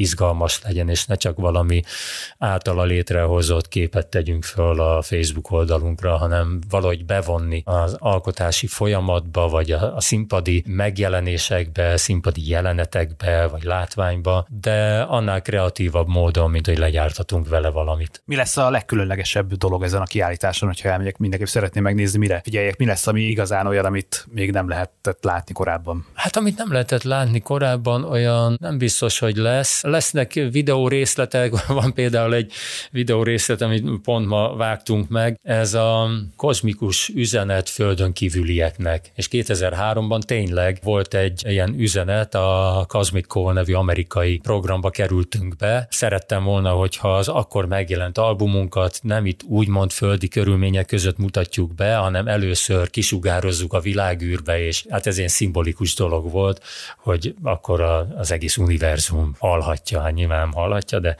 [0.00, 1.82] izgalmas legyen, és ne csak valami
[2.38, 9.70] általa létrehozott képet tegyünk föl a Facebook oldalunkra, hanem valahogy bevonni az alkotási folyamatba, vagy
[9.70, 17.48] a, a színpadi megjelenésekbe, színpadi jelenetekbe, vagy látványba, de annál kreatívabb módon, mint hogy legyártatunk
[17.48, 18.22] vele valamit.
[18.24, 22.76] Mi lesz a legkülönlegesebb dolog ezen a kiállításon, hogyha elmegyek, mindenképp szeretném megnézni, mire figyeljek,
[22.76, 26.06] mi lesz, ami igazán olyan, amit még nem lehetett látni korábban?
[26.14, 31.94] Hát amit nem lehetett látni korábban, olyan nem biztos, hogy lesz lesznek videó részletek, van
[31.94, 32.52] például egy
[32.90, 39.12] videó részlet, amit pont ma vágtunk meg, ez a kozmikus üzenet földön kívülieknek.
[39.14, 45.86] És 2003-ban tényleg volt egy ilyen üzenet, a Cosmic Call nevű amerikai programba kerültünk be.
[45.90, 51.94] Szerettem volna, hogyha az akkor megjelent albumunkat nem itt úgymond földi körülmények között mutatjuk be,
[51.96, 56.62] hanem először kisugározzuk a világűrbe, és hát ez ilyen szimbolikus dolog volt,
[56.98, 57.80] hogy akkor
[58.16, 61.16] az egész univerzum hallhat hallhatja, hát nyilván nem hallhatja, de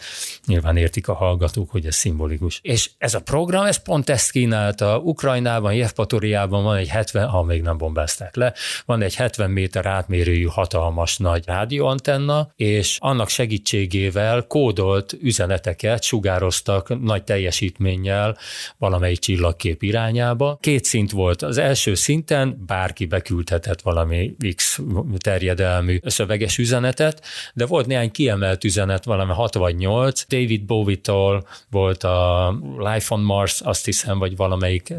[0.47, 2.59] nyilván értik a hallgatók, hogy ez szimbolikus.
[2.63, 4.99] És ez a program, ez pont ezt kínálta.
[4.99, 10.45] Ukrajnában, Jevpatoriában van egy 70, ha még nem bombázták le, van egy 70 méter átmérőjű
[10.45, 18.37] hatalmas nagy rádióantenna, és annak segítségével kódolt üzeneteket sugároztak nagy teljesítménnyel
[18.79, 20.59] valamelyik csillagkép irányába.
[20.61, 21.43] Két szint volt.
[21.43, 24.81] Az első szinten bárki beküldhetett valami X
[25.19, 27.23] terjedelmű szöveges üzenetet,
[27.55, 30.27] de volt néhány kiemelt kiemelt üzenet, valami 6 vagy 8.
[30.29, 34.95] David Bowie-tól volt a Life on Mars, azt hiszem, vagy valamelyik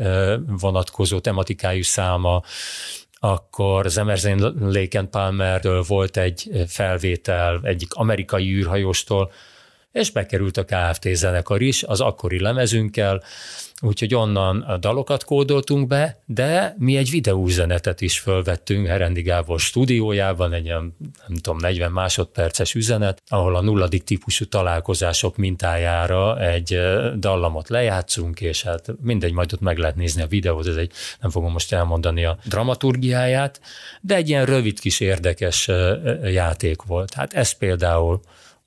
[0.48, 2.42] vonatkozó tematikájú száma,
[3.20, 9.32] akkor az Emerson Lake and Palmerről volt egy felvétel egyik amerikai űrhajóstól,
[9.92, 13.24] és bekerült a KFT zenekar is az akkori lemezünkkel,
[13.82, 20.54] úgyhogy onnan a dalokat kódoltunk be, de mi egy videóüzenetet is fölvettünk Herendi Gábor stúdiójában,
[20.54, 26.80] egy ilyen, nem tudom, 40 másodperces üzenet, ahol a nulladik típusú találkozások mintájára egy
[27.16, 31.32] dallamot lejátszunk, és hát mindegy, majd ott meg lehet nézni a videót, ez egy, nem
[31.32, 33.62] fogom most elmondani a dramaturgiáját,
[34.02, 35.70] de egy ilyen rövid kis érdekes
[36.24, 37.14] játék volt.
[37.14, 38.22] Hát ez például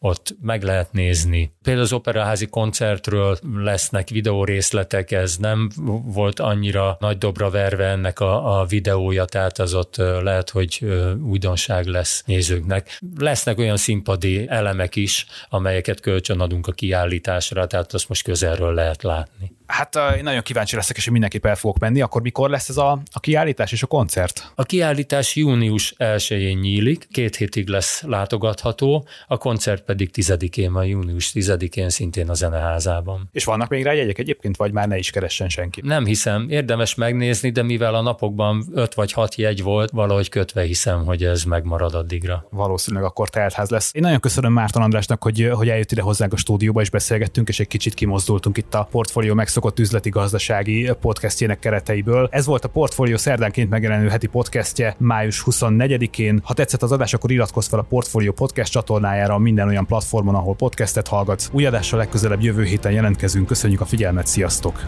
[0.04, 1.52] ott meg lehet nézni.
[1.62, 5.70] Például az operaházi koncertről lesznek videórészletek, ez nem
[6.04, 10.86] volt annyira nagy dobra verve ennek a, a videója, tehát az ott lehet, hogy
[11.22, 12.98] újdonság lesz nézőknek.
[13.18, 19.02] Lesznek olyan színpadi elemek is, amelyeket kölcsön adunk a kiállításra, tehát azt most közelről lehet
[19.02, 19.52] látni.
[19.66, 22.00] Hát én nagyon kíváncsi leszek, és mindenképp el fogok menni.
[22.00, 24.52] Akkor mikor lesz ez a, a kiállítás és a koncert?
[24.54, 31.32] A kiállítás június 1-én nyílik, két hétig lesz látogatható, a koncert pedig 10-én van, június
[31.34, 33.28] 10-én szintén a zeneházában.
[33.32, 35.80] És vannak még rá jegyek egyébként, vagy már ne is keressen senki?
[35.84, 40.62] Nem hiszem, érdemes megnézni, de mivel a napokban 5 vagy 6 jegy volt, valahogy kötve
[40.62, 42.46] hiszem, hogy ez megmarad addigra.
[42.50, 43.90] Valószínűleg akkor teltház lesz.
[43.94, 47.60] Én nagyon köszönöm Márton Andrásnak, hogy, hogy eljött ide hozzánk a stúdióba, és beszélgettünk, és
[47.60, 52.28] egy kicsit kimozdultunk itt a portfólió meg megszokott üzleti gazdasági podcastjének kereteiből.
[52.30, 56.40] Ez volt a Portfolio szerdánként megjelenő heti podcastje május 24-én.
[56.44, 60.54] Ha tetszett az adás, akkor iratkozz fel a Portfolio podcast csatornájára minden olyan platformon, ahol
[60.54, 61.48] podcastet hallgatsz.
[61.52, 63.46] Új adással legközelebb jövő héten jelentkezünk.
[63.46, 64.86] Köszönjük a figyelmet, sziasztok!